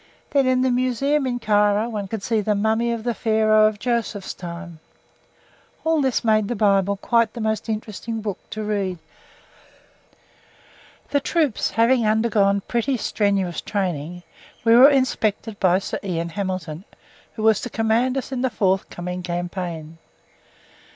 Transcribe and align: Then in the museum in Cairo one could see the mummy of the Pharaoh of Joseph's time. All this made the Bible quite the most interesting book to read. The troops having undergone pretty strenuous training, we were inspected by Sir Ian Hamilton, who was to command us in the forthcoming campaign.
Then 0.31 0.47
in 0.47 0.63
the 0.63 0.71
museum 0.71 1.27
in 1.27 1.37
Cairo 1.37 1.87
one 1.87 2.07
could 2.07 2.23
see 2.23 2.41
the 2.41 2.55
mummy 2.55 2.91
of 2.91 3.03
the 3.03 3.13
Pharaoh 3.13 3.67
of 3.67 3.77
Joseph's 3.77 4.33
time. 4.33 4.79
All 5.85 6.01
this 6.01 6.23
made 6.23 6.47
the 6.47 6.55
Bible 6.55 6.97
quite 6.97 7.33
the 7.33 7.39
most 7.39 7.69
interesting 7.69 8.19
book 8.19 8.39
to 8.49 8.63
read. 8.63 8.97
The 11.11 11.19
troops 11.19 11.69
having 11.69 12.03
undergone 12.07 12.61
pretty 12.61 12.97
strenuous 12.97 13.61
training, 13.61 14.23
we 14.65 14.75
were 14.75 14.89
inspected 14.89 15.59
by 15.59 15.77
Sir 15.77 15.99
Ian 16.03 16.29
Hamilton, 16.29 16.83
who 17.35 17.43
was 17.43 17.61
to 17.61 17.69
command 17.69 18.17
us 18.17 18.31
in 18.31 18.41
the 18.41 18.49
forthcoming 18.49 19.21
campaign. 19.21 19.99